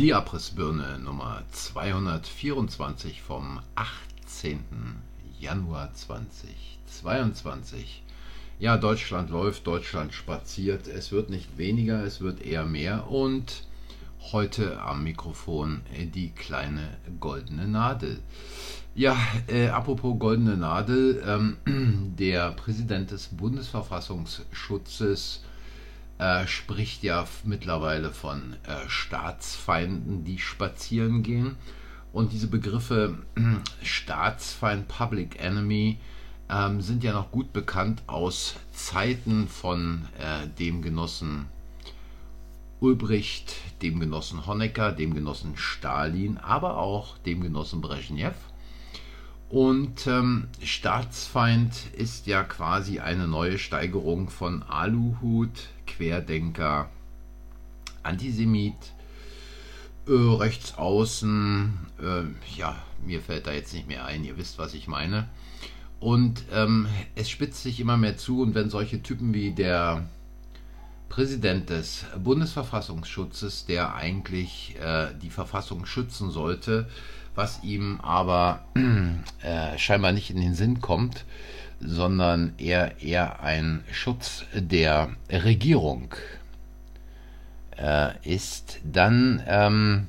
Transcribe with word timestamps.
Die 0.00 0.14
Abrissbirne 0.14 0.98
Nummer 0.98 1.42
224 1.52 3.20
vom 3.20 3.60
18. 3.74 4.64
Januar 5.38 5.92
2022. 5.92 8.02
Ja, 8.58 8.78
Deutschland 8.78 9.28
läuft, 9.28 9.66
Deutschland 9.66 10.14
spaziert. 10.14 10.88
Es 10.88 11.12
wird 11.12 11.28
nicht 11.28 11.58
weniger, 11.58 12.02
es 12.02 12.22
wird 12.22 12.40
eher 12.40 12.64
mehr. 12.64 13.10
Und 13.10 13.64
heute 14.32 14.80
am 14.80 15.04
Mikrofon 15.04 15.82
die 16.14 16.30
kleine 16.30 16.96
goldene 17.20 17.68
Nadel. 17.68 18.20
Ja, 18.94 19.18
äh, 19.48 19.68
apropos 19.68 20.18
goldene 20.18 20.56
Nadel, 20.56 21.22
ähm, 21.26 21.58
der 22.18 22.52
Präsident 22.52 23.10
des 23.10 23.26
Bundesverfassungsschutzes 23.26 25.42
äh, 26.20 26.46
spricht 26.46 27.02
ja 27.02 27.26
mittlerweile 27.44 28.12
von 28.12 28.54
äh, 28.64 28.88
Staatsfeinden, 28.88 30.22
die 30.22 30.38
spazieren 30.38 31.22
gehen. 31.22 31.56
Und 32.12 32.32
diese 32.32 32.48
Begriffe 32.48 33.18
Staatsfeind, 33.82 34.86
Public 34.86 35.42
Enemy 35.42 35.98
ähm, 36.50 36.82
sind 36.82 37.02
ja 37.04 37.14
noch 37.14 37.30
gut 37.30 37.54
bekannt 37.54 38.02
aus 38.06 38.56
Zeiten 38.72 39.48
von 39.48 40.08
äh, 40.18 40.46
dem 40.58 40.82
Genossen 40.82 41.46
Ulbricht, 42.80 43.54
dem 43.80 43.98
Genossen 43.98 44.46
Honecker, 44.46 44.92
dem 44.92 45.14
Genossen 45.14 45.56
Stalin, 45.56 46.36
aber 46.38 46.76
auch 46.76 47.16
dem 47.18 47.40
Genossen 47.40 47.80
Brezhnev. 47.80 48.34
Und 49.50 50.06
ähm, 50.06 50.46
Staatsfeind 50.62 51.72
ist 51.96 52.28
ja 52.28 52.44
quasi 52.44 53.00
eine 53.00 53.26
neue 53.26 53.58
Steigerung 53.58 54.30
von 54.30 54.62
Aluhut, 54.62 55.68
Querdenker, 55.88 56.88
Antisemit, 58.04 58.92
äh, 60.06 60.12
Rechtsaußen, 60.12 61.78
äh, 62.00 62.56
ja, 62.56 62.76
mir 63.04 63.20
fällt 63.20 63.48
da 63.48 63.52
jetzt 63.52 63.74
nicht 63.74 63.88
mehr 63.88 64.04
ein, 64.04 64.22
ihr 64.22 64.38
wisst, 64.38 64.58
was 64.58 64.72
ich 64.72 64.86
meine. 64.86 65.28
Und 65.98 66.44
ähm, 66.52 66.86
es 67.16 67.28
spitzt 67.28 67.64
sich 67.64 67.80
immer 67.80 67.96
mehr 67.96 68.16
zu 68.16 68.42
und 68.42 68.54
wenn 68.54 68.70
solche 68.70 69.02
Typen 69.02 69.34
wie 69.34 69.50
der 69.50 70.08
Präsident 71.08 71.70
des 71.70 72.04
Bundesverfassungsschutzes, 72.22 73.66
der 73.66 73.96
eigentlich 73.96 74.76
äh, 74.80 75.08
die 75.20 75.28
Verfassung 75.28 75.86
schützen 75.86 76.30
sollte, 76.30 76.88
was 77.40 77.64
ihm 77.64 77.98
aber 78.02 78.60
äh, 79.42 79.78
scheinbar 79.78 80.12
nicht 80.12 80.28
in 80.28 80.42
den 80.42 80.54
Sinn 80.54 80.82
kommt, 80.82 81.24
sondern 81.80 82.52
eher, 82.58 83.00
eher 83.00 83.42
ein 83.42 83.82
Schutz 83.90 84.44
der 84.52 85.08
Regierung 85.30 86.14
äh, 87.78 88.10
ist, 88.28 88.80
dann 88.84 89.42
ähm, 89.46 90.08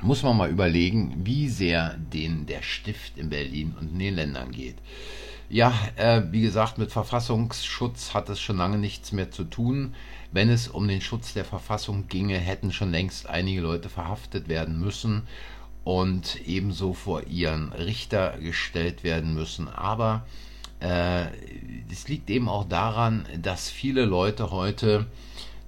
muss 0.00 0.22
man 0.22 0.38
mal 0.38 0.48
überlegen, 0.48 1.12
wie 1.22 1.50
sehr 1.50 1.98
den 1.98 2.46
der 2.46 2.62
Stift 2.62 3.18
in 3.18 3.28
Berlin 3.28 3.76
und 3.78 3.92
in 3.92 3.98
den 3.98 4.14
Ländern 4.14 4.52
geht. 4.52 4.76
Ja, 5.50 5.74
äh, 5.96 6.22
wie 6.30 6.40
gesagt, 6.40 6.78
mit 6.78 6.92
Verfassungsschutz 6.92 8.14
hat 8.14 8.30
es 8.30 8.40
schon 8.40 8.56
lange 8.56 8.78
nichts 8.78 9.12
mehr 9.12 9.30
zu 9.30 9.44
tun. 9.44 9.94
Wenn 10.30 10.48
es 10.48 10.66
um 10.66 10.88
den 10.88 11.02
Schutz 11.02 11.34
der 11.34 11.44
Verfassung 11.44 12.08
ginge, 12.08 12.38
hätten 12.38 12.72
schon 12.72 12.90
längst 12.90 13.28
einige 13.28 13.60
Leute 13.60 13.90
verhaftet 13.90 14.48
werden 14.48 14.80
müssen 14.80 15.24
und 15.84 16.40
ebenso 16.46 16.94
vor 16.94 17.24
ihren 17.26 17.72
Richter 17.72 18.38
gestellt 18.38 19.02
werden 19.04 19.34
müssen. 19.34 19.68
Aber 19.68 20.24
äh, 20.80 21.26
es 21.90 22.08
liegt 22.08 22.30
eben 22.30 22.48
auch 22.48 22.68
daran, 22.68 23.26
dass 23.40 23.68
viele 23.68 24.04
Leute 24.04 24.50
heute 24.50 25.06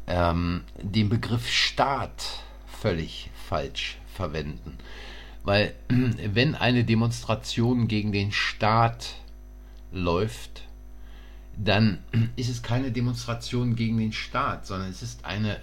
ähm, 0.07 0.63
den 0.81 1.09
Begriff 1.09 1.51
Staat 1.51 2.43
völlig 2.67 3.31
falsch 3.49 3.99
verwenden. 4.15 4.79
Weil 5.43 5.75
wenn 5.89 6.55
eine 6.55 6.85
Demonstration 6.85 7.89
gegen 7.89 8.13
den 8.13 8.33
Staat 8.33 9.15
läuft, 9.93 10.63
dann 11.57 11.99
ist 12.37 12.49
es 12.49 12.63
keine 12.63 12.91
Demonstration 12.91 13.77
gegen 13.77 13.99
den 13.99 14.13
Staat, 14.13 14.67
sondern 14.67 14.91
es 14.91 15.03
ist 15.03 15.25
eine 15.25 15.59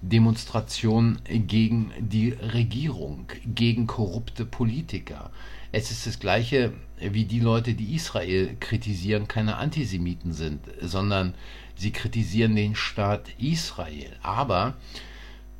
Demonstration 0.00 1.18
gegen 1.28 1.92
die 1.98 2.30
Regierung, 2.30 3.26
gegen 3.44 3.86
korrupte 3.86 4.44
Politiker. 4.44 5.30
Es 5.72 5.90
ist 5.90 6.06
das 6.06 6.18
gleiche 6.18 6.72
wie 7.00 7.24
die 7.24 7.40
Leute, 7.40 7.74
die 7.74 7.94
Israel 7.94 8.56
kritisieren, 8.58 9.28
keine 9.28 9.56
Antisemiten 9.56 10.32
sind, 10.32 10.60
sondern 10.80 11.34
sie 11.76 11.90
kritisieren 11.90 12.56
den 12.56 12.74
Staat 12.74 13.28
Israel. 13.38 14.16
Aber 14.22 14.74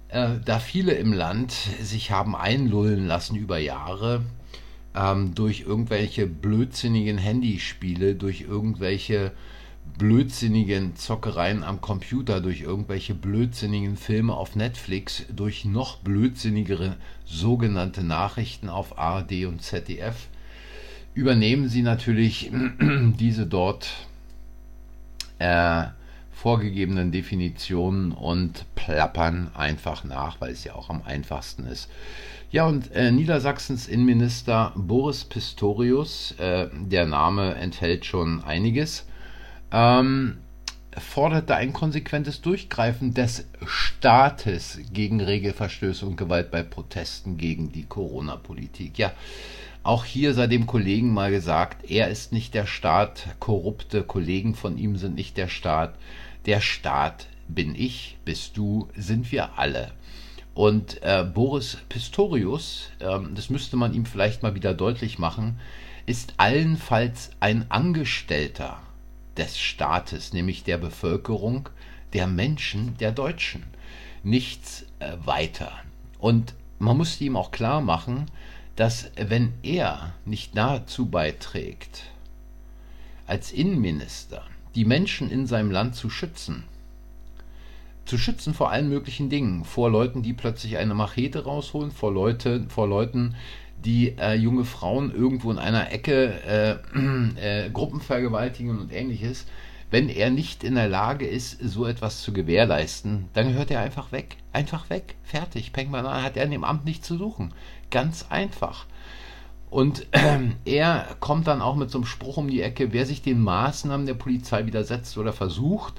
äh, 0.08 0.36
da 0.44 0.58
viele 0.58 0.92
im 0.92 1.12
Land 1.12 1.52
sich 1.80 2.10
haben 2.10 2.34
einlullen 2.34 3.06
lassen 3.06 3.36
über 3.36 3.58
Jahre 3.58 4.22
ähm, 4.94 5.34
durch 5.34 5.60
irgendwelche 5.60 6.26
blödsinnigen 6.26 7.18
Handyspiele, 7.18 8.14
durch 8.14 8.42
irgendwelche 8.42 9.32
blödsinnigen 9.96 10.96
Zockereien 10.96 11.62
am 11.64 11.80
Computer, 11.80 12.40
durch 12.40 12.60
irgendwelche 12.60 13.14
blödsinnigen 13.14 13.96
Filme 13.96 14.34
auf 14.34 14.56
Netflix, 14.56 15.24
durch 15.34 15.64
noch 15.64 15.98
blödsinnigere 15.98 16.96
sogenannte 17.24 18.02
Nachrichten 18.02 18.68
auf 18.68 18.98
ARD 18.98 19.46
und 19.46 19.62
ZDF, 19.62 20.28
übernehmen 21.14 21.68
sie 21.68 21.82
natürlich 21.82 22.50
diese 22.80 23.46
dort 23.46 23.88
äh, 25.38 25.84
vorgegebenen 26.30 27.10
Definitionen 27.10 28.12
und 28.12 28.64
plappern 28.76 29.50
einfach 29.54 30.04
nach, 30.04 30.40
weil 30.40 30.52
es 30.52 30.62
ja 30.62 30.74
auch 30.74 30.90
am 30.90 31.02
einfachsten 31.04 31.66
ist. 31.66 31.88
Ja, 32.50 32.66
und 32.66 32.92
äh, 32.92 33.10
Niedersachsens 33.10 33.88
Innenminister 33.88 34.72
Boris 34.76 35.24
Pistorius, 35.24 36.32
äh, 36.38 36.68
der 36.72 37.06
Name 37.06 37.56
enthält 37.56 38.06
schon 38.06 38.42
einiges, 38.44 39.04
ähm, 39.72 40.38
forderte 40.96 41.54
ein 41.54 41.72
konsequentes 41.72 42.40
Durchgreifen 42.40 43.14
des 43.14 43.46
Staates 43.66 44.80
gegen 44.92 45.20
Regelverstöße 45.20 46.06
und 46.06 46.16
Gewalt 46.16 46.50
bei 46.50 46.62
Protesten 46.62 47.36
gegen 47.36 47.72
die 47.72 47.84
Corona-Politik. 47.84 48.98
Ja, 48.98 49.12
auch 49.82 50.04
hier 50.04 50.34
sei 50.34 50.46
dem 50.46 50.66
Kollegen 50.66 51.12
mal 51.12 51.30
gesagt, 51.30 51.90
er 51.90 52.08
ist 52.08 52.32
nicht 52.32 52.54
der 52.54 52.66
Staat, 52.66 53.28
korrupte 53.38 54.02
Kollegen 54.02 54.54
von 54.54 54.76
ihm 54.76 54.96
sind 54.96 55.14
nicht 55.14 55.36
der 55.36 55.48
Staat. 55.48 55.94
Der 56.46 56.60
Staat 56.60 57.26
bin 57.48 57.74
ich, 57.74 58.18
bist 58.24 58.56
du, 58.56 58.88
sind 58.96 59.32
wir 59.32 59.58
alle. 59.58 59.92
Und 60.54 61.02
äh, 61.02 61.24
Boris 61.24 61.78
Pistorius, 61.88 62.90
äh, 62.98 63.18
das 63.34 63.48
müsste 63.48 63.76
man 63.76 63.94
ihm 63.94 64.04
vielleicht 64.04 64.42
mal 64.42 64.54
wieder 64.54 64.74
deutlich 64.74 65.18
machen, 65.18 65.60
ist 66.06 66.34
allenfalls 66.36 67.30
ein 67.38 67.70
Angestellter 67.70 68.80
des 69.38 69.58
Staates, 69.58 70.32
nämlich 70.32 70.64
der 70.64 70.78
Bevölkerung, 70.78 71.68
der 72.12 72.26
Menschen, 72.26 72.96
der 72.98 73.12
Deutschen. 73.12 73.64
Nichts 74.22 74.84
äh, 74.98 75.16
weiter. 75.24 75.72
Und 76.18 76.54
man 76.78 76.96
muss 76.96 77.20
ihm 77.20 77.36
auch 77.36 77.50
klar 77.50 77.80
machen, 77.80 78.26
dass 78.76 79.10
wenn 79.16 79.54
er 79.62 80.14
nicht 80.24 80.56
dazu 80.56 81.06
beiträgt, 81.06 82.04
als 83.26 83.52
Innenminister 83.52 84.42
die 84.74 84.84
Menschen 84.84 85.30
in 85.30 85.46
seinem 85.46 85.70
Land 85.70 85.94
zu 85.94 86.10
schützen, 86.10 86.64
zu 88.04 88.16
schützen 88.16 88.54
vor 88.54 88.70
allen 88.70 88.88
möglichen 88.88 89.28
Dingen, 89.28 89.64
vor 89.64 89.90
Leuten, 89.90 90.22
die 90.22 90.32
plötzlich 90.32 90.78
eine 90.78 90.94
Machete 90.94 91.44
rausholen, 91.44 91.90
vor, 91.90 92.12
Leute, 92.12 92.64
vor 92.68 92.88
Leuten, 92.88 93.34
die 93.84 94.16
äh, 94.18 94.34
junge 94.34 94.64
Frauen 94.64 95.14
irgendwo 95.14 95.50
in 95.50 95.58
einer 95.58 95.92
Ecke 95.92 96.80
äh, 96.94 96.98
äh, 97.66 97.70
Gruppen 97.70 98.00
vergewaltigen 98.00 98.78
und 98.78 98.92
ähnliches. 98.92 99.46
Wenn 99.90 100.10
er 100.10 100.30
nicht 100.30 100.64
in 100.64 100.74
der 100.74 100.88
Lage 100.88 101.26
ist, 101.26 101.58
so 101.62 101.86
etwas 101.86 102.20
zu 102.20 102.34
gewährleisten, 102.34 103.28
dann 103.32 103.48
gehört 103.48 103.70
er 103.70 103.80
einfach 103.80 104.12
weg. 104.12 104.36
Einfach 104.52 104.90
weg. 104.90 105.14
Fertig. 105.22 105.72
Peng 105.72 105.90
Banana 105.90 106.22
hat 106.22 106.36
er 106.36 106.44
in 106.44 106.50
dem 106.50 106.64
Amt 106.64 106.84
nichts 106.84 107.06
zu 107.06 107.16
suchen. 107.16 107.54
Ganz 107.90 108.26
einfach. 108.28 108.84
Und 109.70 110.06
er 110.66 111.16
kommt 111.20 111.46
dann 111.46 111.62
auch 111.62 111.76
mit 111.76 111.90
so 111.90 111.96
einem 111.98 112.06
Spruch 112.06 112.36
um 112.36 112.50
die 112.50 112.60
Ecke, 112.60 112.92
wer 112.92 113.06
sich 113.06 113.22
den 113.22 113.40
Maßnahmen 113.40 114.06
der 114.06 114.12
Polizei 114.14 114.66
widersetzt 114.66 115.16
oder 115.16 115.32
versucht, 115.32 115.94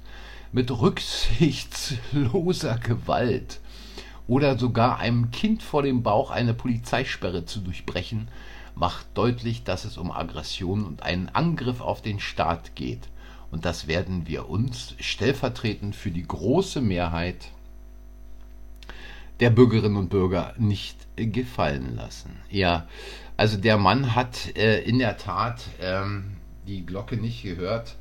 mit 0.52 0.70
rücksichtsloser 0.72 2.78
Gewalt 2.78 3.60
oder 4.30 4.60
sogar 4.60 5.00
einem 5.00 5.32
Kind 5.32 5.64
vor 5.64 5.82
dem 5.82 6.04
Bauch 6.04 6.30
eine 6.30 6.54
Polizeisperre 6.54 7.46
zu 7.46 7.62
durchbrechen, 7.62 8.28
macht 8.76 9.08
deutlich, 9.16 9.64
dass 9.64 9.86
es 9.86 9.98
um 9.98 10.12
Aggression 10.12 10.86
und 10.86 11.02
einen 11.02 11.30
Angriff 11.30 11.82
auf 11.82 12.04
den 12.04 12.20
Staat 12.20 12.76
geht. 12.76 13.10
Und 13.50 13.66
das 13.66 13.88
werden 13.88 14.28
wir 14.28 14.48
uns 14.48 14.96
stellvertretend 15.00 15.96
für 15.96 16.12
die 16.12 16.28
große 16.28 16.80
Mehrheit 16.80 17.50
der 19.40 19.50
Bürgerinnen 19.50 19.98
und 19.98 20.10
Bürger 20.10 20.54
nicht 20.58 20.96
gefallen 21.16 21.96
lassen. 21.96 22.38
Ja, 22.52 22.88
also 23.36 23.58
der 23.58 23.78
Mann 23.78 24.14
hat 24.14 24.56
äh, 24.56 24.82
in 24.84 25.00
der 25.00 25.18
Tat 25.18 25.62
ähm, 25.82 26.38
die 26.68 26.86
Glocke 26.86 27.18
nicht 27.18 27.42
gehört. 27.42 27.96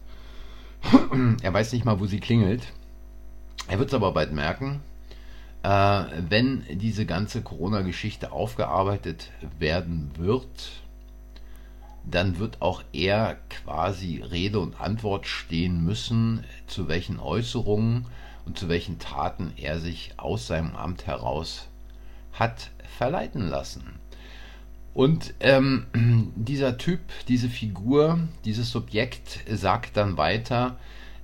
er 1.43 1.55
weiß 1.55 1.73
nicht 1.73 1.87
mal, 1.87 2.01
wo 2.01 2.07
sie 2.07 2.21
klingelt. 2.21 2.63
Er 3.67 3.79
wird 3.79 3.89
es 3.89 3.95
aber 3.95 4.13
bald 4.13 4.33
merken. 4.33 4.81
Äh, 5.63 6.05
wenn 6.29 6.65
diese 6.79 7.07
ganze 7.07 7.43
Corona-Geschichte 7.43 8.33
aufgearbeitet 8.33 9.31
werden 9.59 10.11
wird, 10.17 10.71
dann 12.05 12.39
wird 12.39 12.63
auch 12.63 12.83
er 12.93 13.39
quasi 13.51 14.23
Rede 14.23 14.61
und 14.61 14.81
Antwort 14.81 15.27
stehen 15.27 15.85
müssen, 15.85 16.45
zu 16.67 16.89
welchen 16.89 17.19
Äußerungen 17.19 18.07
und 18.47 18.59
zu 18.59 18.69
welchen 18.69 18.99
Taten 18.99 19.53
er 19.57 19.79
sich 19.79 20.15
aus 20.17 20.47
seinem 20.47 20.75
Amt 20.75 21.07
heraus 21.07 21.69
hat 22.33 22.71
verleiten 22.97 23.49
lassen. 23.49 23.99
Und 24.95 25.35
ähm, 25.41 25.87
dieser 26.35 26.79
Typ, 26.79 27.01
diese 27.29 27.49
Figur, 27.49 28.21
dieses 28.45 28.71
Subjekt 28.71 29.41
sagt 29.49 29.97
dann 29.97 30.17
weiter, 30.17 30.79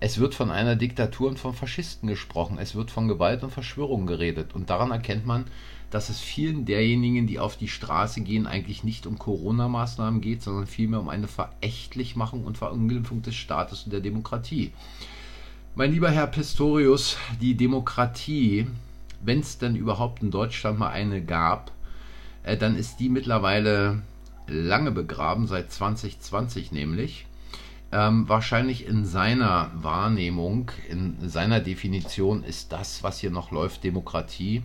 es 0.04 0.18
wird 0.18 0.34
von 0.34 0.50
einer 0.50 0.76
Diktatur 0.76 1.30
und 1.30 1.38
von 1.38 1.54
Faschisten 1.54 2.10
gesprochen, 2.10 2.58
es 2.58 2.74
wird 2.74 2.90
von 2.90 3.08
Gewalt 3.08 3.42
und 3.42 3.50
Verschwörung 3.50 4.04
geredet. 4.04 4.54
Und 4.54 4.68
daran 4.68 4.90
erkennt 4.90 5.24
man, 5.24 5.46
dass 5.90 6.10
es 6.10 6.20
vielen 6.20 6.66
derjenigen, 6.66 7.26
die 7.26 7.38
auf 7.38 7.56
die 7.56 7.68
Straße 7.68 8.20
gehen, 8.20 8.46
eigentlich 8.46 8.84
nicht 8.84 9.06
um 9.06 9.18
Corona-Maßnahmen 9.18 10.20
geht, 10.20 10.42
sondern 10.42 10.66
vielmehr 10.66 11.00
um 11.00 11.08
eine 11.08 11.26
Verächtlichmachung 11.26 12.44
und 12.44 12.58
Verunglimpfung 12.58 13.22
des 13.22 13.34
Staates 13.34 13.84
und 13.84 13.94
der 13.94 14.00
Demokratie. 14.00 14.72
Mein 15.74 15.90
lieber 15.90 16.10
Herr 16.10 16.26
Pistorius, 16.26 17.16
die 17.40 17.54
Demokratie, 17.54 18.66
wenn 19.22 19.40
es 19.40 19.56
denn 19.56 19.74
überhaupt 19.74 20.22
in 20.22 20.30
Deutschland 20.30 20.78
mal 20.78 20.90
eine 20.90 21.24
gab, 21.24 21.72
äh, 22.42 22.58
dann 22.58 22.76
ist 22.76 23.00
die 23.00 23.08
mittlerweile 23.08 24.02
lange 24.48 24.90
begraben, 24.90 25.46
seit 25.46 25.72
2020 25.72 26.72
nämlich. 26.72 27.24
Ähm, 27.94 28.28
wahrscheinlich 28.28 28.88
in 28.88 29.04
seiner 29.04 29.70
Wahrnehmung, 29.72 30.72
in 30.90 31.16
seiner 31.28 31.60
Definition 31.60 32.42
ist 32.42 32.72
das, 32.72 33.04
was 33.04 33.20
hier 33.20 33.30
noch 33.30 33.52
läuft, 33.52 33.84
Demokratie. 33.84 34.64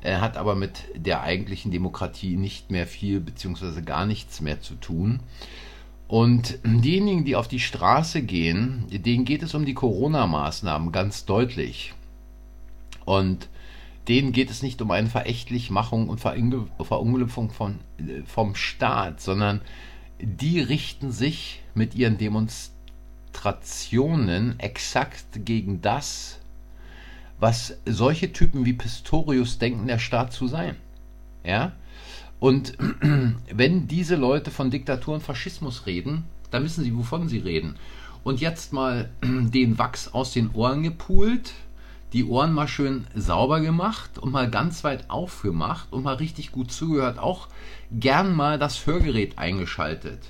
Er 0.00 0.20
hat 0.20 0.36
aber 0.36 0.56
mit 0.56 0.82
der 0.96 1.22
eigentlichen 1.22 1.70
Demokratie 1.70 2.36
nicht 2.36 2.72
mehr 2.72 2.88
viel 2.88 3.20
bzw. 3.20 3.82
gar 3.82 4.04
nichts 4.04 4.40
mehr 4.40 4.60
zu 4.60 4.74
tun. 4.74 5.20
Und 6.08 6.58
diejenigen, 6.64 7.24
die 7.24 7.36
auf 7.36 7.46
die 7.46 7.60
Straße 7.60 8.22
gehen, 8.22 8.86
denen 8.90 9.24
geht 9.24 9.44
es 9.44 9.54
um 9.54 9.64
die 9.64 9.74
Corona-Maßnahmen 9.74 10.90
ganz 10.90 11.24
deutlich. 11.24 11.94
Und 13.04 13.48
denen 14.08 14.32
geht 14.32 14.50
es 14.50 14.64
nicht 14.64 14.82
um 14.82 14.90
eine 14.90 15.08
Verächtlichmachung 15.08 16.08
und 16.08 16.18
Verunglimpfung 16.18 17.50
von, 17.50 17.78
äh, 17.98 18.22
vom 18.26 18.56
Staat, 18.56 19.20
sondern 19.20 19.60
die 20.20 20.60
richten 20.60 21.10
sich 21.12 21.62
mit 21.74 21.94
ihren 21.94 22.18
Demonstrationen 22.18 24.58
exakt 24.58 25.44
gegen 25.44 25.80
das, 25.82 26.38
was 27.38 27.76
solche 27.84 28.32
Typen 28.32 28.64
wie 28.64 28.72
Pistorius 28.72 29.58
denken, 29.58 29.86
der 29.86 29.98
Staat 29.98 30.32
zu 30.32 30.48
sein. 30.48 30.76
Ja? 31.44 31.72
Und 32.40 32.78
wenn 33.52 33.88
diese 33.88 34.16
Leute 34.16 34.50
von 34.50 34.70
Diktatur 34.70 35.14
und 35.14 35.22
Faschismus 35.22 35.86
reden, 35.86 36.24
dann 36.50 36.64
wissen 36.64 36.84
sie, 36.84 36.96
wovon 36.96 37.28
sie 37.28 37.38
reden. 37.38 37.76
Und 38.24 38.40
jetzt 38.40 38.72
mal 38.72 39.10
den 39.22 39.78
Wachs 39.78 40.08
aus 40.08 40.32
den 40.32 40.50
Ohren 40.52 40.82
gepult, 40.82 41.52
die 42.16 42.24
Ohren 42.24 42.52
mal 42.52 42.66
schön 42.66 43.06
sauber 43.14 43.60
gemacht 43.60 44.18
und 44.18 44.32
mal 44.32 44.50
ganz 44.50 44.82
weit 44.82 45.08
aufgemacht 45.10 45.92
und 45.92 46.02
mal 46.02 46.14
richtig 46.16 46.50
gut 46.50 46.72
zugehört, 46.72 47.18
auch 47.18 47.48
gern 47.92 48.34
mal 48.34 48.58
das 48.58 48.86
Hörgerät 48.86 49.38
eingeschaltet. 49.38 50.20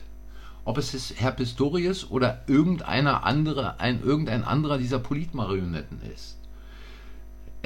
Ob 0.64 0.78
es 0.78 0.94
ist 0.94 1.20
Herr 1.20 1.32
Pistorius 1.32 2.10
oder 2.10 2.42
irgendeiner 2.46 3.24
andere, 3.24 3.80
ein, 3.80 4.02
irgendein 4.02 4.44
anderer 4.44 4.78
dieser 4.78 4.98
Politmarionetten 4.98 6.02
ist 6.14 6.36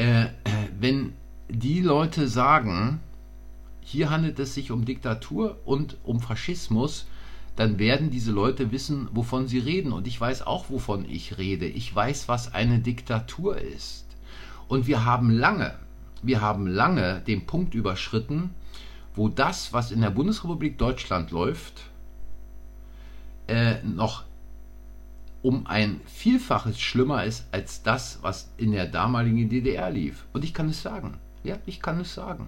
äh, 0.01 0.29
wenn 0.79 1.13
die 1.49 1.81
Leute 1.81 2.27
sagen, 2.27 3.01
hier 3.83 4.11
handelt 4.11 4.39
es 4.39 4.55
sich 4.55 4.71
um 4.71 4.85
Diktatur 4.85 5.59
und 5.65 5.99
um 6.05 6.21
Faschismus, 6.21 7.07
dann 7.57 7.79
werden 7.79 8.11
diese 8.11 8.33
Leute 8.33 8.73
wissen, 8.73 9.09
wovon 9.13 9.47
sie 9.47 9.59
reden. 9.59 9.93
Und 9.93 10.07
ich 10.07 10.19
weiß 10.19 10.47
auch, 10.47 10.71
wovon 10.71 11.05
ich 11.05 11.37
rede. 11.37 11.67
Ich 11.67 11.95
weiß, 11.95 12.29
was 12.29 12.55
eine 12.55 12.79
Diktatur 12.79 13.59
ist. 13.59 14.07
Und 14.71 14.87
wir 14.87 15.05
haben 15.05 15.31
lange, 15.33 15.75
wir 16.23 16.41
haben 16.41 16.69
lange 16.69 17.23
den 17.27 17.45
Punkt 17.45 17.75
überschritten, 17.75 18.55
wo 19.17 19.29
das, 19.29 19.73
was 19.73 19.91
in 19.91 20.01
der 20.01 20.11
Bundesrepublik 20.11 20.79
Deutschland 20.79 21.33
läuft, 21.33 21.83
äh, 23.49 23.83
noch 23.83 24.23
um 25.43 25.67
ein 25.67 26.01
Vielfaches 26.07 26.79
schlimmer 26.79 27.25
ist 27.25 27.47
als 27.51 27.83
das, 27.83 28.21
was 28.23 28.53
in 28.59 28.71
der 28.71 28.87
damaligen 28.87 29.49
DDR 29.49 29.91
lief. 29.91 30.25
Und 30.33 30.45
ich 30.45 30.55
kann 30.55 30.69
es 30.69 30.83
sagen. 30.83 31.19
Ja, 31.43 31.57
ich 31.67 31.83
kann 31.83 31.99
es 31.99 32.15
sagen. 32.15 32.47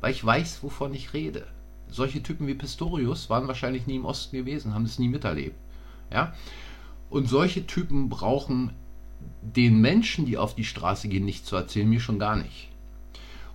Weil 0.00 0.12
ich 0.12 0.24
weiß, 0.24 0.62
wovon 0.62 0.94
ich 0.94 1.14
rede. 1.14 1.48
Solche 1.88 2.22
Typen 2.22 2.46
wie 2.46 2.54
Pistorius 2.54 3.28
waren 3.28 3.48
wahrscheinlich 3.48 3.88
nie 3.88 3.96
im 3.96 4.04
Osten 4.04 4.36
gewesen, 4.36 4.72
haben 4.72 4.84
es 4.84 5.00
nie 5.00 5.08
miterlebt. 5.08 5.56
Ja? 6.12 6.32
Und 7.10 7.28
solche 7.28 7.66
Typen 7.66 8.08
brauchen 8.08 8.70
den 9.42 9.80
Menschen, 9.80 10.26
die 10.26 10.38
auf 10.38 10.54
die 10.54 10.64
Straße 10.64 11.08
gehen, 11.08 11.24
nicht 11.24 11.46
zu 11.46 11.56
erzählen, 11.56 11.88
mir 11.88 12.00
schon 12.00 12.18
gar 12.18 12.36
nicht. 12.36 12.68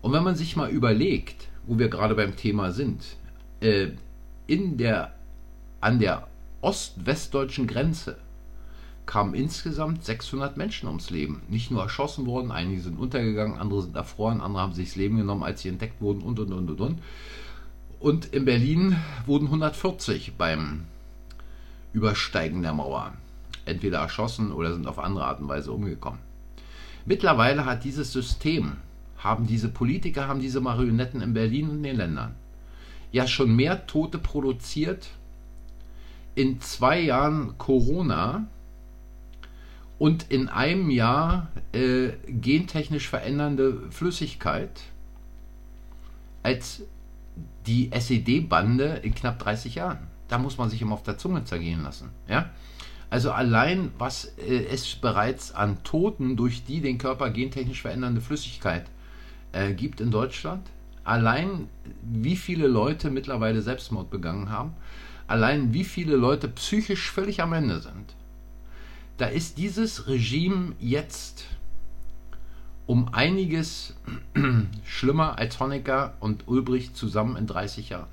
Und 0.01 0.13
wenn 0.13 0.23
man 0.23 0.35
sich 0.35 0.55
mal 0.55 0.69
überlegt, 0.69 1.47
wo 1.65 1.77
wir 1.77 1.89
gerade 1.89 2.15
beim 2.15 2.35
Thema 2.35 2.71
sind, 2.71 3.03
äh, 3.59 3.89
in 4.47 4.77
der, 4.77 5.13
an 5.81 5.99
der 5.99 6.27
ost-westdeutschen 6.61 7.67
Grenze 7.67 8.17
kamen 9.05 9.33
insgesamt 9.33 10.05
600 10.05 10.55
Menschen 10.55 10.87
ums 10.87 11.09
Leben. 11.09 11.41
Nicht 11.49 11.71
nur 11.71 11.81
erschossen 11.81 12.25
worden, 12.27 12.51
einige 12.51 12.81
sind 12.81 12.99
untergegangen, 12.99 13.57
andere 13.57 13.81
sind 13.81 13.95
erfroren, 13.95 14.39
andere 14.39 14.61
haben 14.61 14.73
sich 14.73 14.89
das 14.89 14.95
Leben 14.95 15.17
genommen, 15.17 15.43
als 15.43 15.61
sie 15.61 15.69
entdeckt 15.69 15.99
wurden 15.99 16.21
und 16.21 16.39
und 16.39 16.53
und 16.53 16.69
und 16.69 16.81
und. 16.81 16.99
Und 17.99 18.25
in 18.27 18.45
Berlin 18.45 18.95
wurden 19.25 19.45
140 19.45 20.33
beim 20.37 20.85
Übersteigen 21.91 22.61
der 22.61 22.73
Mauer 22.73 23.13
entweder 23.65 23.99
erschossen 23.99 24.51
oder 24.51 24.73
sind 24.73 24.87
auf 24.87 24.99
andere 24.99 25.25
Art 25.25 25.39
und 25.39 25.47
Weise 25.47 25.71
umgekommen. 25.71 26.19
Mittlerweile 27.05 27.65
hat 27.65 27.83
dieses 27.83 28.11
System, 28.11 28.77
haben 29.17 29.47
diese 29.47 29.69
Politiker, 29.69 30.27
haben 30.27 30.39
diese 30.39 30.61
Marionetten 30.61 31.21
in 31.21 31.33
Berlin 31.33 31.69
und 31.69 31.83
den 31.83 31.97
Ländern 31.97 32.35
ja 33.11 33.27
schon 33.27 33.55
mehr 33.55 33.87
Tote 33.87 34.17
produziert 34.17 35.09
in 36.35 36.61
zwei 36.61 36.99
Jahren 36.99 37.57
Corona 37.57 38.47
und 39.97 40.31
in 40.31 40.47
einem 40.47 40.89
Jahr 40.89 41.49
äh, 41.73 42.09
gentechnisch 42.27 43.09
verändernde 43.09 43.91
Flüssigkeit 43.91 44.81
als 46.43 46.83
die 47.65 47.91
SED-Bande 47.91 49.01
in 49.03 49.13
knapp 49.13 49.39
30 49.39 49.75
Jahren. 49.75 50.07
Da 50.29 50.37
muss 50.37 50.57
man 50.57 50.69
sich 50.69 50.81
immer 50.81 50.93
auf 50.93 51.03
der 51.03 51.17
Zunge 51.17 51.43
zergehen 51.43 51.83
lassen. 51.83 52.09
Ja? 52.27 52.49
Also 53.09 53.31
allein, 53.31 53.91
was 53.97 54.25
äh, 54.37 54.65
es 54.65 54.95
bereits 54.95 55.51
an 55.51 55.83
Toten 55.83 56.35
durch 56.35 56.63
die 56.63 56.81
den 56.81 56.97
Körper 56.97 57.29
gentechnisch 57.31 57.81
verändernde 57.81 58.21
Flüssigkeit 58.21 58.85
äh, 59.51 59.73
gibt 59.73 59.99
in 59.99 60.11
Deutschland, 60.11 60.67
allein 61.03 61.67
wie 62.03 62.35
viele 62.35 62.67
Leute 62.67 63.09
mittlerweile 63.09 63.61
Selbstmord 63.61 64.11
begangen 64.11 64.49
haben, 64.51 64.73
allein 65.27 65.73
wie 65.73 65.83
viele 65.83 66.15
Leute 66.15 66.47
psychisch 66.47 67.09
völlig 67.09 67.41
am 67.41 67.53
Ende 67.53 67.79
sind, 67.79 68.15
da 69.17 69.25
ist 69.25 69.57
dieses 69.57 70.07
Regime 70.07 70.73
jetzt 70.79 71.45
um 72.85 73.13
einiges 73.13 73.95
schlimmer 74.83 75.37
als 75.37 75.59
Honecker 75.59 76.13
und 76.19 76.47
Ulbricht 76.47 76.95
zusammen 76.95 77.35
in 77.35 77.45
30 77.45 77.89
Jahren. 77.89 78.07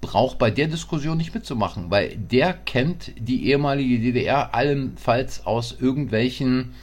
braucht 0.00 0.38
bei 0.38 0.50
der 0.50 0.66
Diskussion 0.66 1.18
nicht 1.18 1.34
mitzumachen, 1.34 1.90
weil 1.90 2.16
der 2.16 2.52
kennt 2.52 3.12
die 3.18 3.48
ehemalige 3.48 3.98
DDR 3.98 4.54
allenfalls 4.54 5.46
aus 5.46 5.76
irgendwelchen 5.78 6.74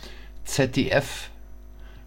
ZDF 0.44 1.30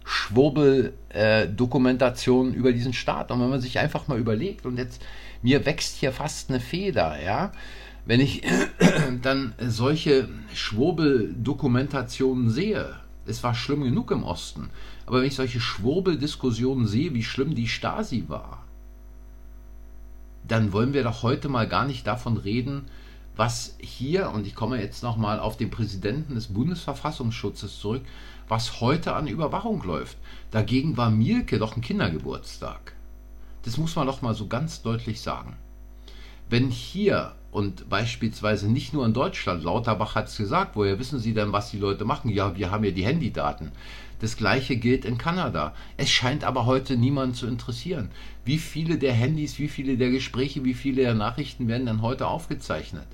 Schwurbel-Dokumentationen 0.05 2.53
äh, 2.53 2.57
über 2.57 2.73
diesen 2.73 2.93
Staat. 2.93 3.31
Und 3.31 3.41
wenn 3.41 3.51
man 3.51 3.61
sich 3.61 3.79
einfach 3.79 4.09
mal 4.09 4.19
überlegt, 4.19 4.67
und 4.67 4.77
jetzt 4.77 5.01
mir 5.43 5.65
wächst 5.67 5.97
hier 5.97 6.11
fast 6.13 6.51
eine 6.51 6.59
Feder, 6.59 7.23
ja, 7.23 7.53
wenn 8.07 8.19
ich 8.21 8.43
dann 9.23 9.53
solche 9.61 10.29
Schwurbel-Dokumentationen 10.55 12.51
sehe, 12.51 12.97
Es 13.27 13.45
war 13.45 13.55
schlimm 13.55 13.85
genug 13.85 14.11
im 14.11 14.25
Osten. 14.25 14.71
Aber 15.07 15.21
wenn 15.21 15.29
ich 15.29 15.37
solche 15.37 15.61
Schwurbeldiskussionen 15.61 16.87
sehe, 16.87 17.15
wie 17.15 17.23
schlimm 17.23 17.55
die 17.55 17.69
Stasi 17.69 18.25
war, 18.27 18.65
dann 20.51 20.73
wollen 20.73 20.93
wir 20.93 21.05
doch 21.05 21.23
heute 21.23 21.49
mal 21.49 21.69
gar 21.69 21.85
nicht 21.85 22.07
davon 22.07 22.37
reden, 22.37 22.87
was 23.37 23.77
hier, 23.81 24.31
und 24.31 24.47
ich 24.47 24.55
komme 24.55 24.81
jetzt 24.83 25.03
nochmal 25.03 25.39
auf 25.39 25.57
den 25.57 25.71
Präsidenten 25.71 26.35
des 26.35 26.49
Bundesverfassungsschutzes 26.49 27.79
zurück, 27.79 28.03
was 28.49 28.81
heute 28.81 29.15
an 29.15 29.29
Überwachung 29.29 29.83
läuft. 29.83 30.19
Dagegen 30.51 30.97
war 30.97 31.11
Mielke 31.11 31.59
doch 31.59 31.77
ein 31.77 31.83
Kindergeburtstag. 31.83 32.95
Das 33.63 33.77
muss 33.77 33.95
man 33.95 34.07
doch 34.07 34.23
mal 34.23 34.35
so 34.35 34.49
ganz 34.49 34.83
deutlich 34.83 35.21
sagen. 35.21 35.57
Wenn 36.51 36.69
hier 36.69 37.37
und 37.53 37.89
beispielsweise 37.89 38.69
nicht 38.69 38.93
nur 38.93 39.07
in 39.07 39.13
Deutschland, 39.13 39.63
Lauterbach 39.63 40.17
hat 40.17 40.27
es 40.27 40.37
gesagt, 40.37 40.75
woher 40.75 40.99
wissen 40.99 41.21
Sie 41.21 41.33
denn, 41.33 41.53
was 41.53 41.71
die 41.71 41.79
Leute 41.79 42.05
machen? 42.05 42.29
Ja, 42.29 42.57
wir 42.57 42.73
haben 42.73 42.83
ja 42.83 42.91
die 42.91 43.05
Handydaten. 43.05 43.71
Das 44.19 44.37
gleiche 44.37 44.77
gilt 44.77 45.05
in 45.05 45.17
Kanada. 45.17 45.75
Es 45.97 46.11
scheint 46.11 46.43
aber 46.43 46.67
heute 46.67 46.97
niemanden 46.97 47.37
zu 47.37 47.47
interessieren. 47.47 48.11
Wie 48.45 48.59
viele 48.59 48.99
der 48.99 49.13
Handys, 49.13 49.61
wie 49.61 49.69
viele 49.69 49.97
der 49.97 50.11
Gespräche, 50.11 50.65
wie 50.65 50.75
viele 50.75 51.03
der 51.03 51.15
Nachrichten 51.15 51.69
werden 51.69 51.87
denn 51.87 52.03
heute 52.03 52.27
aufgezeichnet? 52.27 53.07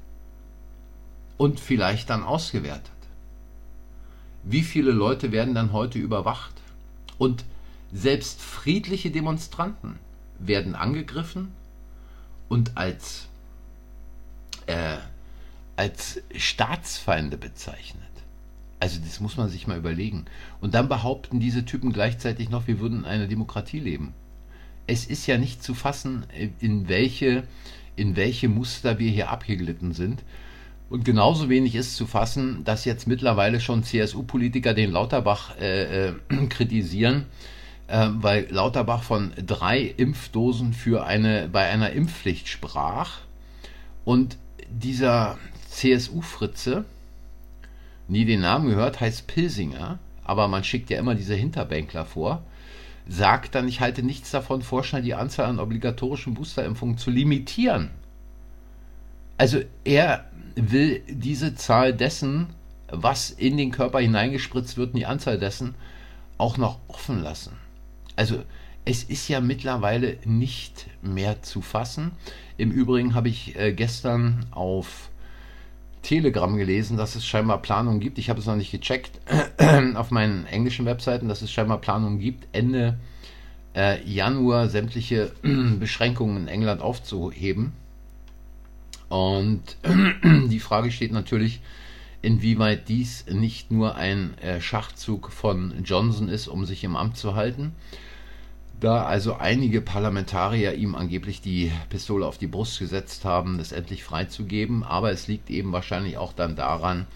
Und 1.36 1.60
vielleicht 1.60 2.08
dann 2.08 2.22
ausgewertet? 2.22 2.90
Wie 4.44 4.62
viele 4.62 4.92
Leute 4.92 5.30
werden 5.30 5.54
dann 5.54 5.74
heute 5.74 5.98
überwacht? 5.98 6.54
Und 7.18 7.44
selbst 7.92 8.40
friedliche 8.40 9.10
Demonstranten 9.10 9.98
werden 10.38 10.74
angegriffen 10.74 11.52
und 12.48 12.76
als, 12.76 13.28
äh, 14.66 14.96
als 15.76 16.20
Staatsfeinde 16.34 17.36
bezeichnet. 17.36 18.02
Also 18.78 19.00
das 19.00 19.20
muss 19.20 19.36
man 19.36 19.48
sich 19.48 19.66
mal 19.66 19.78
überlegen. 19.78 20.26
Und 20.60 20.74
dann 20.74 20.88
behaupten 20.88 21.40
diese 21.40 21.64
Typen 21.64 21.92
gleichzeitig 21.92 22.50
noch, 22.50 22.66
wir 22.66 22.78
würden 22.78 23.00
in 23.00 23.04
einer 23.04 23.26
Demokratie 23.26 23.80
leben. 23.80 24.14
Es 24.86 25.06
ist 25.06 25.26
ja 25.26 25.38
nicht 25.38 25.62
zu 25.62 25.74
fassen, 25.74 26.26
in 26.60 26.88
welche, 26.88 27.44
in 27.96 28.16
welche 28.16 28.48
Muster 28.48 28.98
wir 28.98 29.10
hier 29.10 29.30
abgeglitten 29.30 29.92
sind. 29.92 30.22
Und 30.88 31.04
genauso 31.04 31.48
wenig 31.48 31.74
ist 31.74 31.96
zu 31.96 32.06
fassen, 32.06 32.62
dass 32.62 32.84
jetzt 32.84 33.08
mittlerweile 33.08 33.60
schon 33.60 33.82
CSU-Politiker 33.82 34.72
den 34.74 34.92
Lauterbach 34.92 35.56
äh, 35.58 36.08
äh, 36.08 36.14
kritisieren, 36.48 37.24
äh, 37.88 38.08
weil 38.10 38.46
Lauterbach 38.50 39.02
von 39.02 39.32
drei 39.36 39.80
Impfdosen 39.80 40.72
für 40.72 41.06
eine, 41.06 41.48
bei 41.48 41.66
einer 41.66 41.90
Impfpflicht 41.90 42.48
sprach. 42.48 43.18
Und 44.04 44.36
dieser 44.68 45.38
CSU-Fritze, 45.68 46.84
nie 48.08 48.24
den 48.24 48.40
Namen 48.40 48.68
gehört, 48.68 49.00
heißt 49.00 49.26
Pilsinger, 49.26 49.98
aber 50.24 50.48
man 50.48 50.64
schickt 50.64 50.90
ja 50.90 50.98
immer 50.98 51.14
diese 51.14 51.34
Hinterbänkler 51.34 52.04
vor, 52.04 52.42
sagt 53.08 53.54
dann, 53.54 53.68
ich 53.68 53.80
halte 53.80 54.02
nichts 54.02 54.30
davon, 54.30 54.62
vorschnell 54.62 55.02
die 55.02 55.14
Anzahl 55.14 55.46
an 55.46 55.60
obligatorischen 55.60 56.34
Boosterimpfungen 56.34 56.98
zu 56.98 57.10
limitieren. 57.10 57.90
Also 59.38 59.60
er 59.84 60.24
will 60.56 61.02
diese 61.08 61.54
Zahl 61.54 61.92
dessen, 61.92 62.48
was 62.88 63.30
in 63.30 63.56
den 63.56 63.70
Körper 63.70 64.00
hineingespritzt 64.00 64.76
wird, 64.76 64.94
und 64.94 64.98
die 64.98 65.06
Anzahl 65.06 65.38
dessen 65.38 65.74
auch 66.38 66.56
noch 66.56 66.78
offen 66.88 67.22
lassen. 67.22 67.52
Also 68.16 68.42
es 68.84 69.04
ist 69.04 69.28
ja 69.28 69.40
mittlerweile 69.40 70.16
nicht 70.24 70.86
mehr 71.02 71.42
zu 71.42 71.60
fassen. 71.60 72.12
Im 72.56 72.70
Übrigen 72.70 73.14
habe 73.14 73.28
ich 73.28 73.56
äh, 73.56 73.72
gestern 73.72 74.46
auf 74.50 75.10
Telegram 76.02 76.56
gelesen, 76.56 76.96
dass 76.96 77.16
es 77.16 77.26
scheinbar 77.26 77.60
Planungen 77.60 77.98
gibt. 77.98 78.18
Ich 78.18 78.30
habe 78.30 78.38
es 78.38 78.46
noch 78.46 78.54
nicht 78.54 78.70
gecheckt 78.70 79.18
auf 79.96 80.10
meinen 80.10 80.46
englischen 80.46 80.86
Webseiten, 80.86 81.28
dass 81.28 81.42
es 81.42 81.50
scheinbar 81.50 81.80
Planungen 81.80 82.20
gibt, 82.20 82.46
Ende 82.52 82.98
äh, 83.74 84.02
Januar 84.08 84.68
sämtliche 84.68 85.32
Beschränkungen 85.42 86.42
in 86.42 86.48
England 86.48 86.80
aufzuheben. 86.80 87.72
Und 89.08 89.62
die 90.48 90.60
Frage 90.60 90.92
steht 90.92 91.12
natürlich, 91.12 91.60
inwieweit 92.22 92.88
dies 92.88 93.26
nicht 93.26 93.70
nur 93.70 93.96
ein 93.96 94.38
äh, 94.38 94.60
Schachzug 94.60 95.30
von 95.32 95.74
Johnson 95.84 96.28
ist, 96.28 96.48
um 96.48 96.64
sich 96.64 96.84
im 96.84 96.96
Amt 96.96 97.16
zu 97.16 97.34
halten, 97.34 97.72
da 98.80 99.04
also 99.04 99.36
einige 99.36 99.80
Parlamentarier 99.80 100.74
ihm 100.74 100.94
angeblich 100.94 101.40
die 101.40 101.72
Pistole 101.88 102.26
auf 102.26 102.38
die 102.38 102.46
Brust 102.46 102.78
gesetzt 102.78 103.24
haben, 103.24 103.58
das 103.58 103.72
endlich 103.72 104.04
freizugeben. 104.04 104.84
Aber 104.84 105.10
es 105.10 105.28
liegt 105.28 105.50
eben 105.50 105.72
wahrscheinlich 105.72 106.18
auch 106.18 106.32
dann 106.32 106.56
daran, 106.56 107.06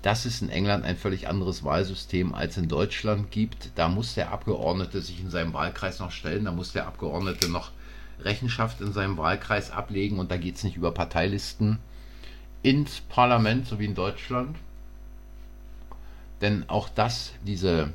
dass 0.00 0.24
es 0.24 0.42
in 0.42 0.48
England 0.48 0.84
ein 0.84 0.96
völlig 0.96 1.28
anderes 1.28 1.64
Wahlsystem 1.64 2.34
als 2.34 2.56
in 2.56 2.68
Deutschland 2.68 3.30
gibt. 3.30 3.70
Da 3.76 3.88
muss 3.88 4.14
der 4.14 4.32
Abgeordnete 4.32 5.00
sich 5.00 5.20
in 5.20 5.30
seinem 5.30 5.52
Wahlkreis 5.52 6.00
noch 6.00 6.10
stellen, 6.10 6.44
da 6.44 6.52
muss 6.52 6.72
der 6.72 6.86
Abgeordnete 6.86 7.48
noch 7.48 7.70
Rechenschaft 8.20 8.80
in 8.80 8.92
seinem 8.92 9.16
Wahlkreis 9.16 9.70
ablegen 9.70 10.18
und 10.18 10.30
da 10.30 10.36
geht 10.36 10.56
es 10.56 10.64
nicht 10.64 10.76
über 10.76 10.92
Parteilisten 10.92 11.78
ins 12.62 13.00
Parlament, 13.00 13.66
so 13.66 13.78
wie 13.78 13.84
in 13.84 13.94
Deutschland. 13.94 14.56
Denn 16.40 16.68
auch 16.68 16.88
das, 16.88 17.32
diese 17.44 17.92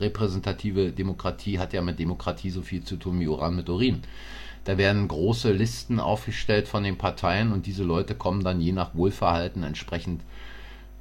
repräsentative 0.00 0.92
Demokratie 0.92 1.58
hat 1.58 1.72
ja 1.72 1.82
mit 1.82 1.98
Demokratie 1.98 2.50
so 2.50 2.62
viel 2.62 2.84
zu 2.84 2.96
tun 2.96 3.20
wie 3.20 3.28
Uran 3.28 3.56
mit 3.56 3.68
Urin. 3.68 4.02
Da 4.64 4.76
werden 4.76 5.08
große 5.08 5.52
Listen 5.52 6.00
aufgestellt 6.00 6.68
von 6.68 6.84
den 6.84 6.98
Parteien 6.98 7.52
und 7.52 7.66
diese 7.66 7.84
Leute 7.84 8.14
kommen 8.14 8.44
dann 8.44 8.60
je 8.60 8.72
nach 8.72 8.94
Wohlverhalten 8.94 9.62
entsprechend 9.62 10.22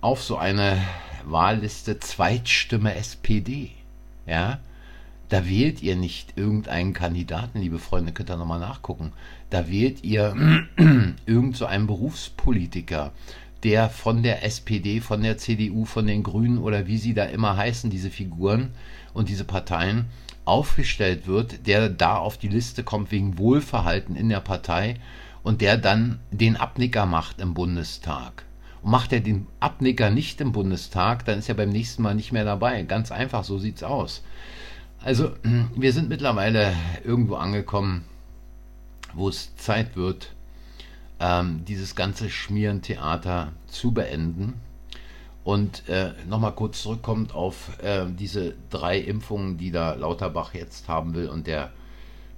auf 0.02 0.24
so 0.24 0.38
eine 0.38 0.82
Wahlliste 1.26 2.00
Zweitstimme 2.00 2.96
SPD. 2.96 3.72
Ja, 4.26 4.60
da 5.30 5.48
wählt 5.48 5.84
ihr 5.84 5.96
nicht 5.96 6.38
irgendeinen 6.38 6.94
Kandidaten, 6.94 7.60
liebe 7.60 7.80
Freunde, 7.80 8.14
könnt 8.14 8.32
ihr 8.32 8.38
nochmal 8.38 8.60
nachgucken. 8.60 9.12
Da 9.50 9.70
wählt 9.70 10.04
ihr 10.04 10.36
irgend 11.26 11.56
so 11.58 11.66
einen 11.66 11.86
Berufspolitiker, 11.86 13.12
der 13.64 13.90
von 13.90 14.24
der 14.24 14.44
SPD, 14.44 15.02
von 15.02 15.22
der 15.22 15.38
CDU, 15.38 15.86
von 15.86 16.08
den 16.08 16.24
Grünen 16.24 16.58
oder 16.58 16.88
wie 16.88 16.98
sie 16.98 17.14
da 17.14 17.26
immer 17.26 17.58
heißen, 17.58 17.90
diese 17.90 18.10
Figuren 18.10 18.72
und 19.14 19.30
diese 19.30 19.44
Parteien, 19.44 20.06
aufgestellt 20.46 21.28
wird, 21.28 21.68
der 21.68 21.90
da 21.90 22.18
auf 22.18 22.38
die 22.38 22.48
Liste 22.48 22.84
kommt 22.84 23.12
wegen 23.12 23.38
Wohlverhalten 23.38 24.16
in 24.16 24.30
der 24.30 24.40
Partei 24.40 24.96
und 25.44 25.62
der 25.62 25.78
dann 25.78 26.20
den 26.32 26.58
Abnicker 26.58 27.06
macht 27.06 27.40
im 27.40 27.54
Bundestag. 27.54 28.46
Und 28.82 28.92
macht 28.92 29.14
er 29.14 29.20
den 29.20 29.46
Abnicker 29.60 30.10
nicht 30.10 30.42
im 30.42 30.52
Bundestag, 30.52 31.26
dann 31.26 31.40
ist 31.40 31.50
er 31.50 31.56
beim 31.56 31.70
nächsten 31.70 32.02
Mal 32.02 32.16
nicht 32.16 32.32
mehr 32.32 32.46
dabei. 32.46 32.82
Ganz 32.84 33.12
einfach, 33.12 33.44
so 33.44 33.60
sieht's 33.60 33.84
aus. 33.84 34.24
Also, 35.02 35.32
wir 35.76 35.94
sind 35.94 36.10
mittlerweile 36.10 36.74
irgendwo 37.04 37.36
angekommen, 37.36 38.06
wo 39.14 39.30
es 39.30 39.56
Zeit 39.56 39.96
wird, 39.96 40.34
ähm, 41.20 41.66
dieses 41.66 41.96
ganze 41.96 42.30
Schmierentheater 42.30 43.54
zu 43.68 43.92
beenden. 43.92 44.62
Und 45.44 45.88
äh, 45.90 46.14
nochmal 46.28 46.54
kurz 46.54 46.84
zurückkommt 46.84 47.34
auf 47.34 47.82
äh, 47.82 48.06
diese 48.08 48.56
drei 48.70 49.00
Impfungen, 49.00 49.58
die 49.58 49.72
da 49.72 49.94
Lauterbach 49.94 50.54
jetzt 50.54 50.88
haben 50.88 51.16
will 51.16 51.28
und 51.30 51.48
der 51.48 51.72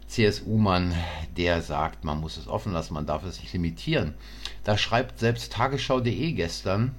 CSU-Mann, 0.08 0.94
der 1.38 1.62
sagt, 1.62 2.04
man 2.04 2.20
muss 2.20 2.38
es 2.38 2.48
offen 2.48 2.74
lassen, 2.74 2.94
man 2.94 3.06
darf 3.06 3.24
es 3.24 3.40
nicht 3.40 3.54
limitieren. 3.54 4.14
Da 4.64 4.78
schreibt 4.78 5.20
selbst 5.20 5.54
Tagesschau.de 5.54 6.34
gestern, 6.34 6.94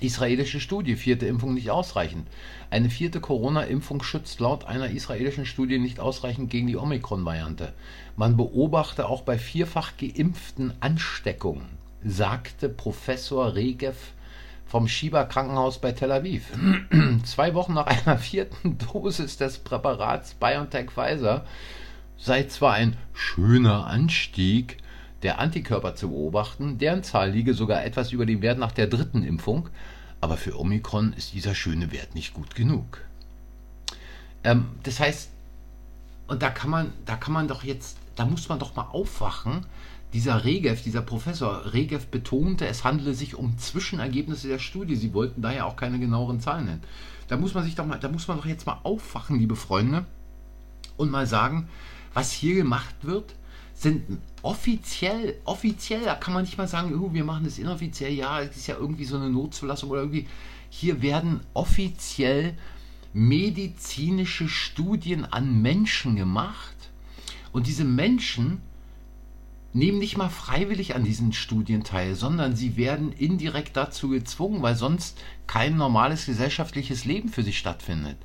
Israelische 0.00 0.60
Studie, 0.60 0.96
vierte 0.96 1.26
Impfung 1.26 1.54
nicht 1.54 1.70
ausreichend. 1.70 2.26
Eine 2.70 2.90
vierte 2.90 3.20
Corona-Impfung 3.20 4.02
schützt 4.02 4.40
laut 4.40 4.64
einer 4.64 4.90
israelischen 4.90 5.46
Studie 5.46 5.78
nicht 5.78 6.00
ausreichend 6.00 6.50
gegen 6.50 6.66
die 6.66 6.76
Omikron-Variante. 6.76 7.72
Man 8.16 8.36
beobachte 8.36 9.08
auch 9.08 9.22
bei 9.22 9.38
vierfach 9.38 9.92
geimpften 9.98 10.72
Ansteckungen, 10.80 11.66
sagte 12.04 12.68
Professor 12.68 13.54
Regev 13.54 13.96
vom 14.66 14.86
Shiba 14.86 15.24
Krankenhaus 15.24 15.80
bei 15.80 15.92
Tel 15.92 16.12
Aviv. 16.12 16.46
Zwei 17.24 17.54
Wochen 17.54 17.74
nach 17.74 17.86
einer 17.86 18.18
vierten 18.18 18.78
Dosis 18.92 19.36
des 19.36 19.58
Präparats 19.58 20.34
BioNTech 20.34 20.90
Pfizer 20.92 21.44
sei 22.16 22.44
zwar 22.44 22.74
ein 22.74 22.96
schöner 23.12 23.86
Anstieg 23.86 24.76
der 25.22 25.38
Antikörper 25.38 25.94
zu 25.94 26.08
beobachten. 26.08 26.78
Deren 26.78 27.02
Zahl 27.02 27.30
liege 27.30 27.54
sogar 27.54 27.84
etwas 27.84 28.12
über 28.12 28.26
dem 28.26 28.42
Wert 28.42 28.58
nach 28.58 28.72
der 28.72 28.86
dritten 28.86 29.22
Impfung, 29.22 29.68
aber 30.20 30.36
für 30.36 30.58
Omikron 30.58 31.12
ist 31.12 31.34
dieser 31.34 31.54
schöne 31.54 31.92
Wert 31.92 32.14
nicht 32.14 32.34
gut 32.34 32.54
genug. 32.54 32.98
Ähm, 34.44 34.66
das 34.82 35.00
heißt, 35.00 35.30
und 36.28 36.42
da 36.42 36.50
kann 36.50 36.70
man, 36.70 36.92
da 37.06 37.16
kann 37.16 37.34
man 37.34 37.48
doch 37.48 37.64
jetzt, 37.64 37.96
da 38.16 38.24
muss 38.24 38.48
man 38.48 38.58
doch 38.58 38.76
mal 38.76 38.88
aufwachen. 38.92 39.66
Dieser 40.12 40.44
Regev, 40.44 40.82
dieser 40.82 41.02
Professor 41.02 41.72
Regev 41.72 42.06
betonte, 42.06 42.66
es 42.66 42.84
handele 42.84 43.14
sich 43.14 43.34
um 43.36 43.58
Zwischenergebnisse 43.58 44.48
der 44.48 44.58
Studie. 44.58 44.96
Sie 44.96 45.14
wollten 45.14 45.42
daher 45.42 45.66
auch 45.66 45.76
keine 45.76 45.98
genaueren 45.98 46.40
Zahlen 46.40 46.66
nennen. 46.66 46.82
Da 47.28 47.36
muss 47.36 47.54
man 47.54 47.64
sich 47.64 47.76
doch 47.76 47.86
mal, 47.86 47.98
da 47.98 48.08
muss 48.08 48.26
man 48.26 48.38
doch 48.38 48.46
jetzt 48.46 48.66
mal 48.66 48.80
aufwachen, 48.82 49.38
liebe 49.38 49.54
Freunde, 49.54 50.04
und 50.96 51.10
mal 51.10 51.26
sagen, 51.26 51.68
was 52.12 52.32
hier 52.32 52.54
gemacht 52.56 52.94
wird, 53.02 53.34
sind 53.80 54.18
offiziell, 54.42 55.40
offiziell, 55.44 56.02
da 56.04 56.14
kann 56.14 56.34
man 56.34 56.44
nicht 56.44 56.58
mal 56.58 56.68
sagen, 56.68 56.94
oh, 57.00 57.14
wir 57.14 57.24
machen 57.24 57.44
das 57.44 57.58
inoffiziell, 57.58 58.12
ja, 58.12 58.42
es 58.42 58.54
ist 58.56 58.66
ja 58.66 58.76
irgendwie 58.76 59.06
so 59.06 59.16
eine 59.16 59.30
Notzulassung 59.30 59.88
oder 59.88 60.02
irgendwie. 60.02 60.26
Hier 60.68 61.00
werden 61.00 61.40
offiziell 61.54 62.54
medizinische 63.14 64.48
Studien 64.48 65.24
an 65.24 65.62
Menschen 65.62 66.14
gemacht 66.14 66.76
und 67.52 67.66
diese 67.66 67.84
Menschen 67.84 68.60
nehmen 69.72 69.98
nicht 69.98 70.18
mal 70.18 70.28
freiwillig 70.28 70.94
an 70.94 71.04
diesen 71.04 71.32
Studien 71.32 71.82
teil, 71.82 72.14
sondern 72.14 72.56
sie 72.56 72.76
werden 72.76 73.12
indirekt 73.12 73.76
dazu 73.78 74.10
gezwungen, 74.10 74.60
weil 74.60 74.74
sonst 74.74 75.18
kein 75.46 75.76
normales 75.76 76.26
gesellschaftliches 76.26 77.06
Leben 77.06 77.30
für 77.30 77.42
sie 77.42 77.54
stattfindet. 77.54 78.18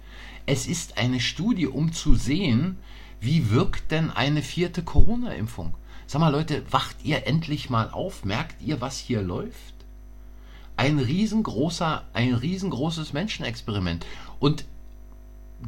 Es 0.45 0.67
ist 0.67 0.97
eine 0.97 1.21
Studie, 1.21 1.67
um 1.67 1.93
zu 1.93 2.15
sehen, 2.15 2.77
wie 3.25 3.49
wirkt 3.49 3.91
denn 3.91 4.11
eine 4.11 4.41
vierte 4.41 4.83
Corona-Impfung. 4.83 5.73
Sag 6.07 6.21
mal 6.21 6.29
Leute, 6.29 6.63
wacht 6.71 6.97
ihr 7.03 7.25
endlich 7.25 7.69
mal 7.69 7.89
auf? 7.89 8.23
Merkt 8.23 8.61
ihr, 8.61 8.81
was 8.81 8.99
hier 8.99 9.21
läuft? 9.21 9.73
Ein 10.77 10.99
riesengroßer, 10.99 12.03
ein 12.13 12.35
riesengroßes 12.35 13.13
Menschenexperiment. 13.13 14.05
Und 14.39 14.65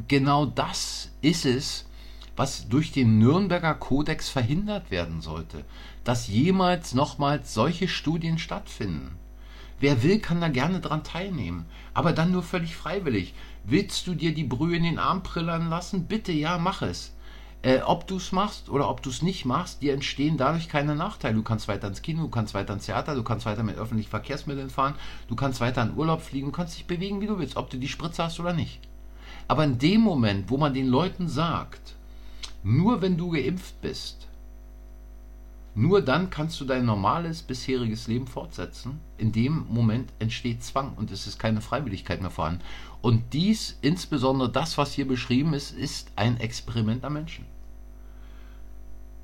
genau 0.06 0.46
das 0.46 1.10
ist 1.20 1.44
es, 1.44 1.86
was 2.36 2.68
durch 2.68 2.92
den 2.92 3.18
Nürnberger 3.18 3.74
Kodex 3.74 4.28
verhindert 4.28 4.92
werden 4.92 5.20
sollte, 5.20 5.64
dass 6.04 6.28
jemals 6.28 6.94
nochmals 6.94 7.52
solche 7.52 7.88
Studien 7.88 8.38
stattfinden. 8.38 9.16
Wer 9.80 10.04
will, 10.04 10.20
kann 10.20 10.40
da 10.40 10.48
gerne 10.48 10.80
dran 10.80 11.02
teilnehmen, 11.02 11.66
aber 11.94 12.12
dann 12.12 12.30
nur 12.30 12.44
völlig 12.44 12.76
freiwillig. 12.76 13.34
Willst 13.64 14.06
du 14.06 14.14
dir 14.14 14.32
die 14.32 14.44
Brühe 14.44 14.76
in 14.76 14.84
den 14.84 14.98
Arm 15.00 15.24
prillern 15.24 15.68
lassen? 15.68 16.06
Bitte 16.06 16.32
ja, 16.32 16.58
mach 16.58 16.82
es. 16.82 17.12
Äh, 17.60 17.80
ob 17.80 18.06
du 18.06 18.16
es 18.16 18.30
machst 18.30 18.68
oder 18.68 18.88
ob 18.88 19.02
du 19.02 19.10
es 19.10 19.20
nicht 19.20 19.44
machst, 19.44 19.82
dir 19.82 19.92
entstehen 19.92 20.36
dadurch 20.36 20.68
keine 20.68 20.94
Nachteile. 20.94 21.34
Du 21.34 21.42
kannst 21.42 21.66
weiter 21.66 21.88
ins 21.88 22.02
Kino, 22.02 22.22
du 22.22 22.28
kannst 22.28 22.54
weiter 22.54 22.72
ins 22.72 22.86
Theater, 22.86 23.16
du 23.16 23.24
kannst 23.24 23.46
weiter 23.46 23.64
mit 23.64 23.76
öffentlichen 23.76 24.10
Verkehrsmitteln 24.10 24.70
fahren, 24.70 24.94
du 25.26 25.34
kannst 25.34 25.60
weiter 25.60 25.82
in 25.82 25.96
Urlaub 25.96 26.22
fliegen, 26.22 26.46
du 26.46 26.52
kannst 26.52 26.78
dich 26.78 26.86
bewegen, 26.86 27.20
wie 27.20 27.26
du 27.26 27.38
willst, 27.38 27.56
ob 27.56 27.68
du 27.68 27.76
die 27.76 27.88
Spritze 27.88 28.22
hast 28.22 28.38
oder 28.38 28.52
nicht. 28.52 28.80
Aber 29.48 29.64
in 29.64 29.78
dem 29.78 30.02
Moment, 30.02 30.50
wo 30.50 30.56
man 30.56 30.72
den 30.72 30.86
Leuten 30.86 31.26
sagt, 31.28 31.96
nur 32.62 33.02
wenn 33.02 33.16
du 33.16 33.30
geimpft 33.30 33.80
bist, 33.80 34.27
nur 35.74 36.02
dann 36.02 36.30
kannst 36.30 36.60
du 36.60 36.64
dein 36.64 36.84
normales 36.84 37.42
bisheriges 37.42 38.08
Leben 38.08 38.26
fortsetzen. 38.26 38.98
In 39.16 39.32
dem 39.32 39.66
Moment 39.68 40.12
entsteht 40.18 40.64
Zwang 40.64 40.94
und 40.94 41.10
es 41.10 41.26
ist 41.26 41.38
keine 41.38 41.60
Freiwilligkeit 41.60 42.20
mehr 42.20 42.30
vorhanden. 42.30 42.62
Und 43.00 43.32
dies, 43.32 43.78
insbesondere 43.80 44.50
das, 44.50 44.76
was 44.76 44.92
hier 44.92 45.06
beschrieben 45.06 45.54
ist, 45.54 45.70
ist 45.70 46.10
ein 46.16 46.38
Experiment 46.38 47.04
am 47.04 47.12
Menschen. 47.12 47.44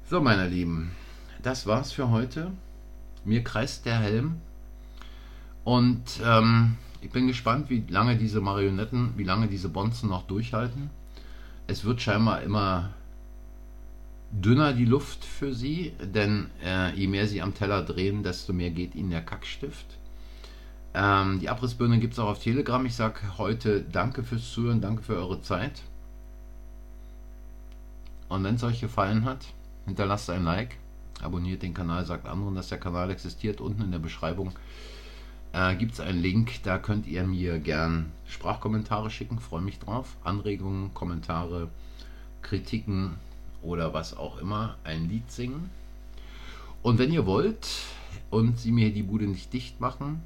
So, 0.09 0.21
meine 0.21 0.49
Lieben, 0.49 0.93
das 1.43 1.67
war's 1.67 1.93
für 1.93 2.11
heute. 2.11 2.53
Mir 3.25 3.43
kreist 3.43 3.87
der 3.87 3.99
Helm. 3.99 4.41
Und 5.65 6.21
ähm, 6.25 6.77
ich 7.01 7.11
bin 7.11 7.27
gespannt, 7.27 7.69
wie 7.71 7.85
lange 7.89 8.17
diese 8.17 8.41
Marionetten, 8.41 9.15
wie 9.17 9.25
lange 9.25 9.49
diese 9.49 9.71
Bonzen 9.71 10.09
noch 10.09 10.27
durchhalten. 10.27 10.91
Es 11.67 11.85
wird 11.85 12.01
scheinbar 12.01 12.43
immer 12.43 12.91
dünner 14.41 14.73
die 14.73 14.85
Luft 14.85 15.25
für 15.25 15.55
sie, 15.55 15.93
denn 16.01 16.51
äh, 16.65 16.93
je 16.95 17.07
mehr 17.07 17.29
sie 17.29 17.41
am 17.41 17.55
Teller 17.55 17.83
drehen, 17.83 18.23
desto 18.23 18.53
mehr 18.53 18.71
geht 18.71 18.95
ihnen 18.95 19.11
der 19.11 19.23
Kackstift. 19.23 19.87
Ähm, 20.93 21.41
die 21.41 21.49
Abrissbirne 21.49 21.99
gibt 21.99 22.15
es 22.15 22.19
auch 22.19 22.29
auf 22.31 22.43
Telegram. 22.43 22.85
Ich 22.85 22.95
sage 22.95 23.39
heute 23.39 23.83
danke 23.83 24.23
fürs 24.25 24.53
Zuhören, 24.53 24.81
danke 24.81 25.03
für 25.03 25.17
eure 25.17 25.41
Zeit. 25.41 25.83
Und 28.29 28.43
wenn 28.43 28.57
es 28.57 28.65
euch 28.65 28.81
gefallen 28.81 29.25
hat, 29.25 29.47
hinterlasst 29.87 30.31
ein 30.31 30.45
Like, 30.45 30.77
abonniert 31.23 31.63
den 31.63 31.75
Kanal, 31.75 32.05
sagt 32.05 32.27
anderen, 32.27 32.57
dass 32.57 32.69
der 32.69 32.79
Kanal 32.79 33.11
existiert. 33.11 33.61
Unten 33.61 33.83
in 33.83 33.93
der 33.93 33.99
Beschreibung 34.01 34.53
äh, 35.53 35.77
gibt 35.77 35.93
es 35.93 36.01
einen 36.01 36.21
Link, 36.21 36.63
da 36.65 36.79
könnt 36.79 37.07
ihr 37.07 37.25
mir 37.25 37.61
gern 37.61 38.11
Sprachkommentare 38.27 39.11
schicken, 39.11 39.39
freue 39.39 39.63
mich 39.63 39.79
drauf. 39.79 40.17
Anregungen, 40.25 40.93
Kommentare, 40.95 41.69
Kritiken, 42.43 43.15
oder 43.65 43.95
was 43.95 44.17
auch 44.17 44.39
immer 44.39 44.77
ein 44.85 45.09
Lied 45.09 45.31
singen. 45.31 45.71
Und 46.83 46.99
wenn 46.99 47.13
ihr 47.13 47.27
wollt 47.27 47.67
und 48.31 48.59
sie 48.59 48.73
mir 48.73 48.93
die 48.93 49.03
Bude 49.03 49.27
nicht 49.27 49.53
dicht 49.53 49.81
machen, 49.81 50.23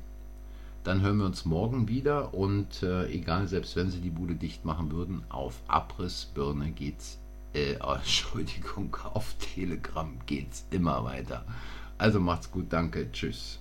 dann 0.85 1.03
hören 1.03 1.19
wir 1.19 1.27
uns 1.27 1.45
morgen 1.45 1.89
wieder 1.89 2.35
und 2.35 2.83
äh, 2.83 3.07
egal, 3.09 3.47
selbst 3.47 3.77
wenn 3.77 3.91
sie 3.91 4.01
die 4.01 4.11
Bude 4.11 4.35
dicht 4.35 4.65
machen 4.65 4.91
würden, 4.91 5.23
auf 5.29 5.61
Abrissbirne 5.69 6.71
geht's, 6.71 7.19
äh, 7.53 7.77
oh, 7.83 7.95
Entschuldigung, 7.95 8.97
auf 9.15 9.35
Telegram 9.35 10.11
geht's 10.27 10.65
immer 10.71 11.05
weiter. 11.05 11.45
Also 11.99 12.21
macht's 12.21 12.51
gut, 12.51 12.67
danke, 12.71 13.11
tschüss. 13.13 13.59